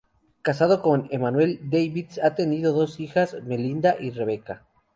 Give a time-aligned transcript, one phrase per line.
[0.41, 4.65] Casado con Emmanuelle Davis, han tenido dos hijas, Melinda y Rebecca.